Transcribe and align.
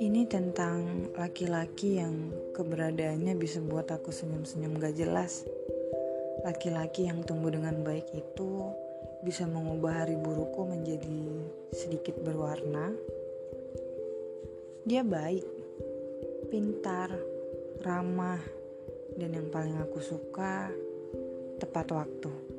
Ini 0.00 0.24
tentang 0.24 1.12
laki-laki 1.12 2.00
yang 2.00 2.32
keberadaannya 2.56 3.36
bisa 3.36 3.60
buat 3.60 3.84
aku 3.92 4.08
senyum-senyum 4.08 4.80
gak 4.80 4.96
jelas. 4.96 5.44
Laki-laki 6.40 7.04
yang 7.04 7.20
tumbuh 7.20 7.52
dengan 7.52 7.84
baik 7.84 8.08
itu 8.16 8.72
bisa 9.20 9.44
mengubah 9.44 10.08
hari 10.08 10.16
burukku 10.16 10.64
menjadi 10.64 11.44
sedikit 11.76 12.16
berwarna. 12.24 12.96
Dia 14.88 15.04
baik, 15.04 15.44
pintar, 16.48 17.12
ramah, 17.84 18.40
dan 19.20 19.36
yang 19.36 19.52
paling 19.52 19.76
aku 19.76 20.00
suka, 20.00 20.72
tepat 21.60 21.92
waktu. 21.92 22.57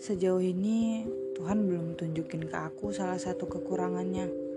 Sejauh 0.00 0.40
ini, 0.40 1.04
Tuhan 1.36 1.68
belum 1.68 2.00
tunjukin 2.00 2.48
ke 2.48 2.56
aku 2.56 2.88
salah 2.88 3.20
satu 3.20 3.44
kekurangannya 3.44 4.50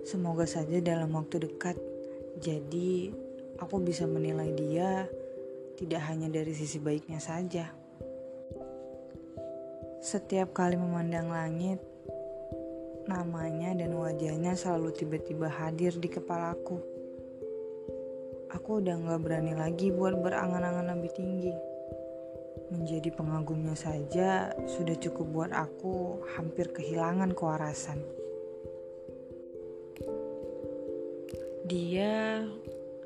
Semoga 0.00 0.48
saja 0.48 0.80
dalam 0.80 1.12
waktu 1.12 1.44
dekat, 1.44 1.76
jadi 2.40 3.12
aku 3.60 3.84
bisa 3.84 4.08
menilai 4.08 4.48
dia 4.56 5.04
tidak 5.76 6.08
hanya 6.08 6.32
dari 6.32 6.56
sisi 6.56 6.80
baiknya 6.80 7.20
saja. 7.20 7.68
Setiap 10.00 10.56
kali 10.56 10.80
memandang 10.80 11.28
langit, 11.28 11.84
namanya 13.04 13.76
dan 13.76 13.92
wajahnya 13.92 14.56
selalu 14.56 14.96
tiba-tiba 14.96 15.52
hadir 15.52 15.92
di 16.00 16.08
kepalaku. 16.08 16.80
Aku 18.56 18.80
udah 18.80 18.96
gak 19.04 19.20
berani 19.20 19.52
lagi 19.52 19.92
buat 19.92 20.16
berangan-angan 20.16 20.96
lebih 20.96 21.12
tinggi. 21.12 21.69
Menjadi 22.70 23.10
pengagumnya 23.10 23.74
saja 23.74 24.54
sudah 24.70 24.94
cukup 24.94 25.26
buat 25.34 25.52
aku 25.52 26.22
hampir 26.38 26.70
kehilangan 26.70 27.34
kewarasan. 27.34 27.98
Dia 31.66 32.46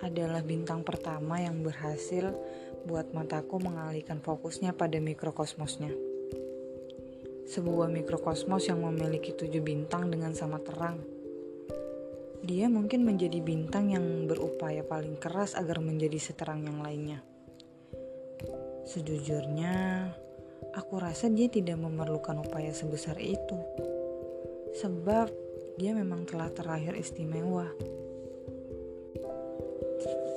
adalah 0.05 0.45
bintang 0.45 0.85
pertama 0.85 1.41
yang 1.41 1.65
berhasil 1.65 2.33
buat 2.85 3.09
mataku 3.17 3.57
mengalihkan 3.57 4.21
fokusnya 4.21 4.77
pada 4.77 5.01
mikrokosmosnya. 5.01 5.93
Sebuah 7.49 7.89
mikrokosmos 7.89 8.69
yang 8.69 8.85
memiliki 8.85 9.33
tujuh 9.33 9.65
bintang 9.65 10.13
dengan 10.13 10.37
sama 10.37 10.61
terang. 10.61 11.01
Dia 12.45 12.69
mungkin 12.69 13.09
menjadi 13.09 13.41
bintang 13.41 13.97
yang 13.97 14.29
berupaya 14.29 14.85
paling 14.85 15.17
keras 15.17 15.57
agar 15.57 15.81
menjadi 15.81 16.21
seterang 16.21 16.69
yang 16.69 16.85
lainnya. 16.85 17.25
Sejujurnya, 18.85 20.13
aku 20.77 21.01
rasa 21.01 21.33
dia 21.33 21.49
tidak 21.49 21.81
memerlukan 21.81 22.37
upaya 22.45 22.69
sebesar 22.77 23.17
itu. 23.17 23.57
Sebab 24.77 25.33
dia 25.81 25.97
memang 25.97 26.29
telah 26.29 26.53
terlahir 26.53 26.93
istimewa. 26.93 27.73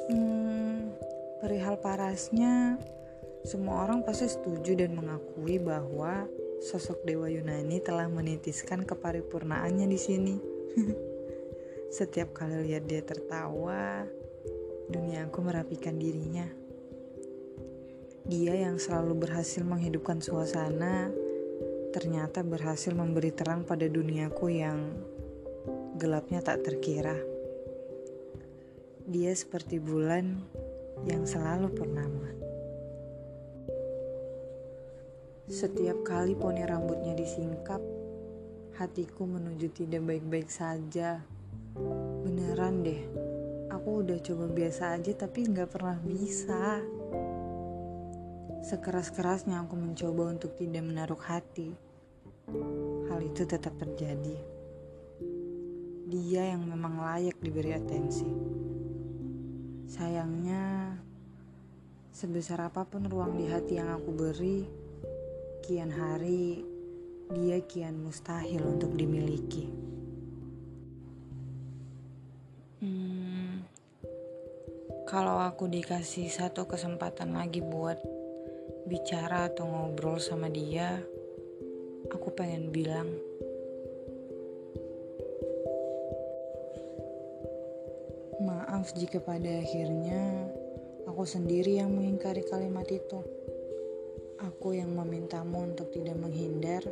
Hmm, 0.08 0.96
perihal 1.44 1.76
parasnya, 1.84 2.80
semua 3.44 3.84
orang 3.84 4.08
pasti 4.08 4.32
setuju 4.32 4.80
dan 4.80 4.96
mengakui 4.96 5.60
bahwa 5.60 6.26
sosok 6.64 7.04
Dewa 7.04 7.28
Yunani 7.28 7.84
telah 7.84 8.08
menitiskan 8.08 8.88
keparipurnaannya 8.88 9.88
di 9.92 10.00
sini. 10.00 10.36
Setiap 11.98 12.32
kali 12.32 12.68
lihat 12.68 12.88
dia 12.88 13.04
tertawa, 13.04 14.08
dunia 14.88 15.28
aku 15.28 15.40
merapikan 15.44 16.00
dirinya. 16.00 16.67
Dia 18.28 18.60
yang 18.60 18.76
selalu 18.76 19.24
berhasil 19.24 19.64
menghidupkan 19.64 20.20
suasana, 20.20 21.08
ternyata 21.96 22.44
berhasil 22.44 22.92
memberi 22.92 23.32
terang 23.32 23.64
pada 23.64 23.88
duniaku 23.88 24.52
yang 24.52 24.92
gelapnya 25.96 26.44
tak 26.44 26.60
terkira. 26.68 27.16
Dia 29.08 29.32
seperti 29.32 29.80
bulan 29.80 30.44
yang 31.08 31.24
selalu 31.24 31.72
purnama. 31.72 32.30
Setiap 35.48 36.04
kali 36.04 36.36
poni 36.36 36.68
rambutnya 36.68 37.16
disingkap, 37.16 37.80
hatiku 38.76 39.24
menuju 39.24 39.72
tidak 39.72 40.04
baik-baik 40.04 40.52
saja. 40.52 41.24
Beneran 42.28 42.84
deh, 42.84 43.08
aku 43.72 44.04
udah 44.04 44.20
coba 44.20 44.52
biasa 44.52 45.00
aja 45.00 45.16
tapi 45.16 45.48
nggak 45.48 45.72
pernah 45.72 45.96
bisa. 46.04 46.84
Sekeras-kerasnya 48.66 49.62
aku 49.62 49.78
mencoba 49.78 50.34
untuk 50.34 50.58
tidak 50.58 50.82
menaruh 50.82 51.22
hati. 51.22 51.78
Hal 53.12 53.20
itu 53.22 53.46
tetap 53.46 53.76
terjadi. 53.78 54.38
Dia 56.08 56.56
yang 56.56 56.64
memang 56.64 57.04
layak 57.04 57.38
diberi 57.44 57.76
atensi. 57.76 58.32
Sayangnya, 59.88 60.96
sebesar 62.16 62.64
apa 62.66 62.88
pun 62.88 63.06
ruang 63.06 63.36
di 63.36 63.46
hati 63.52 63.78
yang 63.78 63.92
aku 63.92 64.10
beri, 64.16 64.64
kian 65.68 65.92
hari 65.92 66.64
dia 67.36 67.60
kian 67.68 68.00
mustahil 68.00 68.64
untuk 68.64 68.96
dimiliki. 68.96 69.68
Hmm, 72.80 73.68
kalau 75.04 75.44
aku 75.44 75.68
dikasih 75.68 76.32
satu 76.32 76.64
kesempatan 76.72 77.36
lagi 77.36 77.60
buat 77.60 78.17
bicara 78.88 79.52
atau 79.52 79.68
ngobrol 79.68 80.16
sama 80.16 80.48
dia, 80.48 80.96
aku 82.08 82.32
pengen 82.32 82.72
bilang 82.72 83.12
Maaf 88.48 88.96
jika 88.96 89.20
pada 89.20 89.60
akhirnya 89.60 90.48
aku 91.04 91.28
sendiri 91.28 91.84
yang 91.84 91.92
mengingkari 91.92 92.48
kalimat 92.48 92.88
itu. 92.88 93.20
Aku 94.40 94.72
yang 94.72 94.96
memintamu 94.96 95.68
untuk 95.68 95.92
tidak 95.92 96.16
menghindar, 96.16 96.86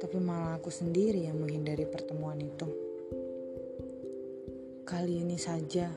tapi 0.00 0.16
malah 0.16 0.56
aku 0.56 0.72
sendiri 0.72 1.28
yang 1.28 1.36
menghindari 1.36 1.84
pertemuan 1.84 2.40
itu. 2.40 2.64
Kali 4.88 5.26
ini 5.26 5.36
saja, 5.36 5.92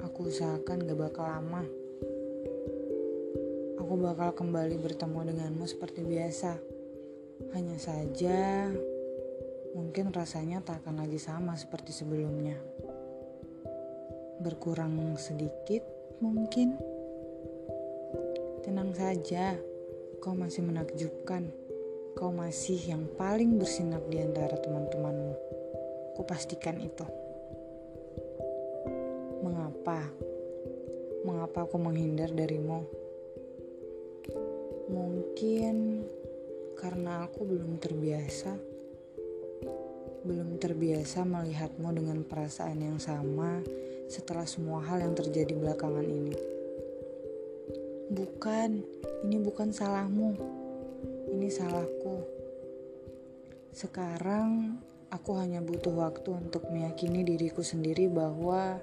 aku 0.00 0.30
usahakan 0.30 0.86
gak 0.86 1.00
bakal 1.02 1.26
lama. 1.26 1.83
Aku 3.94 4.02
bakal 4.02 4.34
kembali 4.34 4.82
bertemu 4.82 5.30
denganmu 5.30 5.70
seperti 5.70 6.02
biasa. 6.02 6.58
Hanya 7.54 7.78
saja, 7.78 8.66
mungkin 9.70 10.10
rasanya 10.10 10.58
tak 10.66 10.82
akan 10.82 11.06
lagi 11.06 11.22
sama 11.22 11.54
seperti 11.54 11.94
sebelumnya 11.94 12.58
berkurang 14.42 15.14
sedikit 15.14 15.86
mungkin. 16.18 16.74
Tenang 18.66 18.98
saja, 18.98 19.54
kau 20.18 20.34
masih 20.34 20.66
menakjubkan. 20.66 21.54
Kau 22.18 22.34
masih 22.34 22.82
yang 22.90 23.06
paling 23.14 23.62
bersinar 23.62 24.02
di 24.10 24.18
antara 24.18 24.58
teman-temanmu. 24.58 25.38
Kupastikan 26.18 26.82
itu. 26.82 27.06
Mengapa? 29.38 30.02
Mengapa 31.22 31.62
aku 31.62 31.78
menghindar 31.78 32.34
darimu? 32.34 33.03
Mungkin 34.88 36.04
karena 36.76 37.24
aku 37.24 37.48
belum 37.48 37.80
terbiasa 37.80 38.74
belum 40.24 40.56
terbiasa 40.56 41.20
melihatmu 41.28 41.84
dengan 41.92 42.24
perasaan 42.24 42.80
yang 42.80 42.96
sama 42.96 43.60
setelah 44.08 44.48
semua 44.48 44.80
hal 44.80 45.04
yang 45.04 45.12
terjadi 45.12 45.52
belakangan 45.52 46.00
ini. 46.00 46.32
Bukan, 48.08 48.70
ini 49.28 49.36
bukan 49.36 49.68
salahmu. 49.68 50.32
Ini 51.28 51.48
salahku. 51.52 52.24
Sekarang 53.76 54.80
aku 55.12 55.36
hanya 55.36 55.60
butuh 55.60 55.92
waktu 55.92 56.32
untuk 56.32 56.72
meyakini 56.72 57.20
diriku 57.20 57.60
sendiri 57.60 58.08
bahwa 58.08 58.80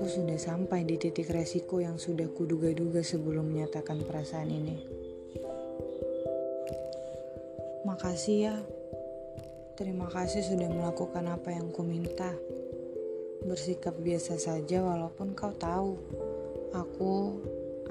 aku 0.00 0.24
sudah 0.24 0.40
sampai 0.40 0.88
di 0.88 0.96
titik 0.96 1.28
resiko 1.28 1.76
yang 1.76 2.00
sudah 2.00 2.24
kuduga-duga 2.32 3.04
sebelum 3.04 3.52
menyatakan 3.52 4.00
perasaan 4.00 4.48
ini. 4.48 4.80
Makasih 7.84 8.36
ya. 8.48 8.56
Terima 9.76 10.08
kasih 10.08 10.40
sudah 10.40 10.72
melakukan 10.72 11.28
apa 11.28 11.52
yang 11.52 11.68
ku 11.68 11.84
minta 11.84 12.32
bersikap 13.44 13.92
biasa 14.00 14.40
saja 14.40 14.80
walaupun 14.80 15.36
kau 15.36 15.52
tahu 15.52 16.00
aku 16.72 17.36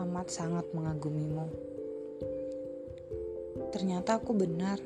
amat 0.01 0.33
sangat 0.33 0.65
mengagumimu. 0.73 1.45
Ternyata 3.69 4.17
aku 4.17 4.33
benar, 4.33 4.81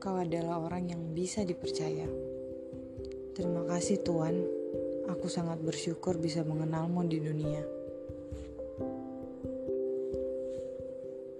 kau 0.00 0.16
adalah 0.16 0.64
orang 0.64 0.88
yang 0.88 1.04
bisa 1.12 1.44
dipercaya. 1.44 2.08
Terima 3.36 3.60
kasih 3.68 4.00
Tuhan, 4.00 4.64
aku 5.06 5.30
sangat 5.30 5.62
bersyukur 5.62 6.18
bisa 6.18 6.42
mengenalmu 6.42 7.06
di 7.06 7.18
dunia. 7.22 7.62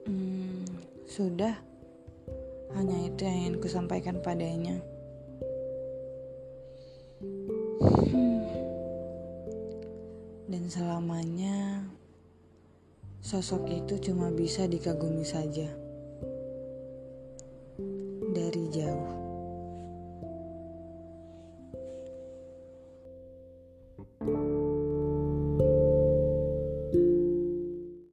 Hmm, 0.06 0.64
sudah, 1.06 1.54
Hanya 2.76 3.08
itu 3.08 3.24
yang 3.24 3.36
ingin 3.40 3.56
kusampaikan 3.56 4.20
padanya. 4.20 4.76
Hmm. 8.12 8.44
Dan 10.44 10.68
selamanya 10.68 11.88
sosok 13.24 13.64
itu 13.72 13.96
cuma 14.12 14.28
bisa 14.28 14.68
dikagumi 14.68 15.24
saja 15.24 15.72
dari 18.36 18.64
jauh. 18.68 19.25